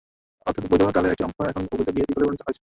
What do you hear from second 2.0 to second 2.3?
কলে